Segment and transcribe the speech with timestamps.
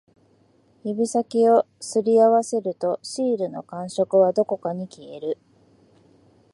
[0.83, 5.37] 指先を擦り合わせると、シールの感触はどこかに消える